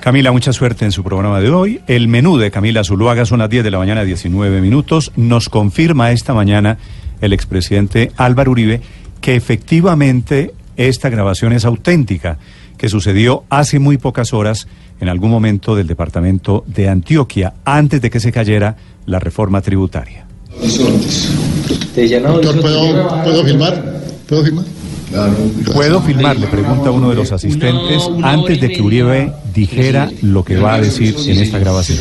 [0.00, 1.82] Camila, mucha suerte en su programa de hoy.
[1.86, 5.12] El menú de Camila Zuluaga son las 10 de la mañana, 19 minutos.
[5.14, 6.78] Nos confirma esta mañana
[7.20, 8.80] el expresidente Álvaro Uribe
[9.20, 12.38] que efectivamente esta grabación es auténtica,
[12.78, 14.68] que sucedió hace muy pocas horas
[15.00, 20.26] en algún momento del departamento de Antioquia, antes de que se cayera la reforma tributaria.
[22.62, 24.00] ¿puedo, ¿puedo filmar?
[24.26, 24.79] ¿Puedo filmar?
[25.72, 26.38] ¿Puedo filmar?
[26.38, 30.80] Le pregunta uno de los asistentes antes de que Uribe dijera lo que va a
[30.80, 31.98] decir en esta grabación.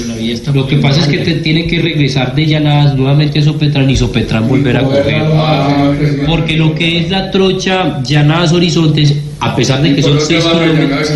[0.54, 3.96] Lo que pasa es que te tiene que regresar de llanadas nuevamente a Sopetrán y
[3.98, 6.26] Sopetrán volver a coger.
[6.28, 11.10] Porque lo que es la trocha, llanadas horizontes, a pesar de que son 6 kilómetros.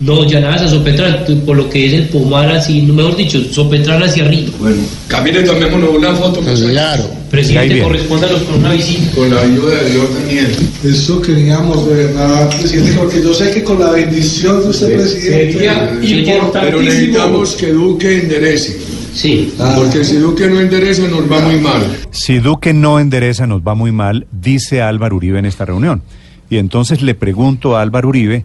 [0.00, 4.24] No, llanadas a Sopetrán, por lo que es el pomar así, mejor dicho, Sopetrán hacia
[4.24, 4.52] arriba.
[4.58, 6.40] Bueno, camine, tomémonos una foto.
[6.40, 7.17] Pues claro.
[7.30, 9.14] Presidente, correspóndanos con una visita.
[9.14, 10.46] Con la ayuda de Dios también.
[10.84, 15.52] Eso queríamos, de verdad, presidente, porque yo sé que con la bendición de usted, presidente,
[15.52, 18.78] Sería Pero necesitamos que Duque enderece.
[19.14, 19.52] Sí.
[19.76, 21.82] Porque si Duque no endereza nos va muy mal.
[22.10, 26.02] Si Duque no endereza, nos va muy mal, dice Álvaro Uribe en esta reunión.
[26.50, 28.44] Y entonces le pregunto a Álvaro Uribe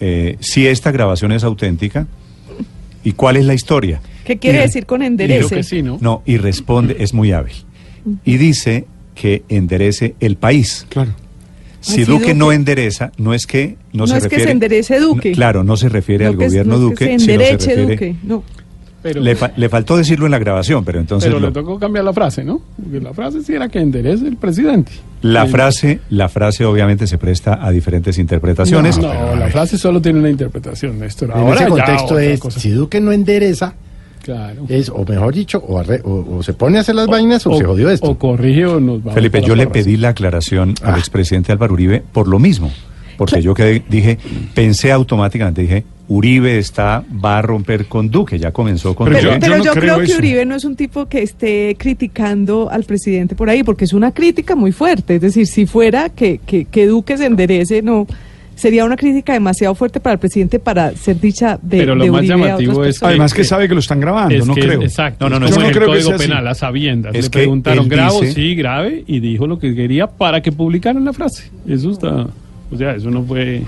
[0.00, 2.06] eh, si esta grabación es auténtica
[3.02, 4.00] y cuál es la historia.
[4.24, 5.82] ¿Qué quiere Y- decir con enderece?
[6.00, 7.54] No, y responde, es muy hábil.
[8.24, 10.86] Y dice que enderece el país.
[10.88, 11.12] Claro.
[11.80, 14.44] Si Duque, Duque- no endereza, no es que no, No se es que refiere.
[14.44, 15.30] se enderece Duque.
[15.30, 17.10] No, claro, no se refiere No al que es- gobierno no es Duque, que se
[17.10, 18.16] sino se endereche refiere- Duque.
[18.24, 18.42] No.
[19.00, 21.78] Pero, Le, fa- le faltó decirlo en la grabación, pero entonces pero lo- le tocó
[21.78, 22.60] cambiar la frase, ¿no?
[22.82, 24.90] Porque la frase sí era que enderece el presidente.
[25.22, 25.52] la Sí.
[25.52, 28.98] frase, la frase obviamente se presta a diferentes interpretaciones.
[28.98, 31.30] No, la frase solo tiene una interpretación, Néstor.
[31.30, 32.58] En Ahora ese ya contexto otra es, cosa.
[32.60, 33.74] si Duque no endereza,
[34.34, 34.66] Claro.
[34.68, 37.56] es, o mejor dicho, o, arre- o- o se pone a hacer las vainas o,
[37.56, 38.10] se jodió esto.
[38.10, 40.98] O corrige o nos vamos Felipe, yo le pedí la aclaración al Ah.
[40.98, 42.70] expresidente Álvaro Uribe por lo mismo.
[43.16, 44.18] Porque yo quedé, dije,
[44.54, 49.38] pensé automáticamente, dije, Uribe está, va a romper con Duque, ya comenzó con Pero, Duque.
[49.40, 50.18] pero no yo creo creo que eso.
[50.18, 54.12] Uribe no es un tipo que esté criticando al presidente por ahí, porque es una
[54.12, 55.16] crítica muy fuerte.
[55.16, 58.06] Es decir, si fuera que, que, que Duque se enderece, no
[58.58, 62.10] sería una crítica demasiado fuerte para el presidente para ser dicha de, Pero lo de
[62.10, 63.10] más Uribe a llamativo es personas.
[63.10, 64.82] Además que que- sabe que lo están grabando, Es no que- creo.
[64.82, 65.24] Exacto.
[65.24, 66.28] No, no, no, es yo como no el creo que Código sea así.
[66.28, 67.14] Penal, a sabiendas.
[67.14, 68.20] Es Le que preguntaron, ¿grabo?
[68.20, 69.04] dice- Sí, grave.
[69.06, 71.50] Y dijo lo que quería para que publicaran la frase.
[71.66, 72.26] Eso está...
[72.70, 73.62] O sea, eso no fue...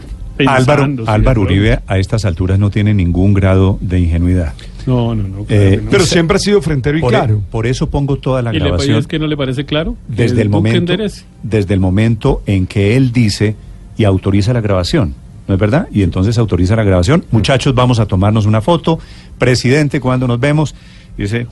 [0.46, 1.42] Álvaro, Álvaro.
[1.42, 4.54] Uribe a estas alturas no tiene ningún grado de ingenuidad.
[4.86, 5.44] No, no, no.
[5.44, 5.90] claro Eh, que no.
[5.90, 7.42] Pero siempre ha sido frentero y Por, claro.
[7.50, 9.96] por eso pongo toda la ¿Y grabación es que no le parece claro?
[10.08, 10.94] Que desde el momento,
[11.42, 13.54] desde el momento en que él dice
[14.00, 15.14] y autoriza la grabación.
[15.46, 15.88] ¿No es verdad?
[15.92, 17.24] Y entonces autoriza la grabación.
[17.32, 18.98] Muchachos, vamos a tomarnos una foto.
[19.38, 20.74] Presidente, cuando nos vemos,
[21.18, 21.46] dice,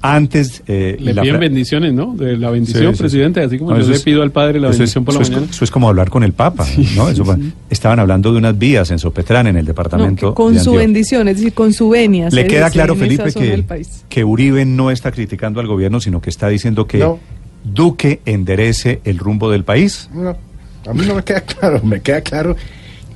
[0.00, 0.62] antes...
[0.68, 2.14] eh, Le la piden bendiciones, ¿no?
[2.14, 4.78] De la bendición, Sí, presidente, así como No, yo le pido al padre la es-
[4.78, 5.50] bendición por la eso es- mañana.
[5.52, 7.08] eso es como hablar con el Papa, ¿no?
[7.08, 7.24] Eso
[7.70, 11.36] Estaban hablando de unas vías en Sopetrán, en el departamento con de su bendición, es
[11.38, 12.28] decir, con su venia.
[12.30, 13.64] Le queda dice claro, Felipe, que,
[14.08, 17.18] que Uribe no está criticando al gobierno, sino que está diciendo que No.
[17.64, 20.08] Duque enderece el rumbo del país.
[20.14, 20.36] No,
[20.86, 22.56] a mí no me queda claro, me queda claro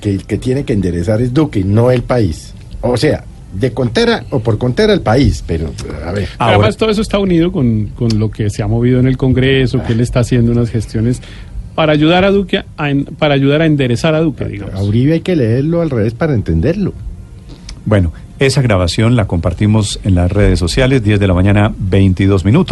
[0.00, 2.54] que el que tiene que enderezar es Duque, no el país.
[2.80, 3.24] O sea,
[3.54, 5.70] de contera o por contera el país, pero
[6.04, 6.28] a ver.
[6.38, 9.82] Además, todo eso está unido con, con lo que se ha movido en el Congreso,
[9.84, 11.20] que él está haciendo unas gestiones
[11.74, 14.74] para ayudar a Duque, a en- para ayudar a enderezar a Duque, digamos.
[14.74, 16.92] A Uribe hay que leerlo al revés para entenderlo.
[17.84, 22.70] Bueno, esa grabación la compartimos en las redes sociales, 10 de la mañana, 22 minutos.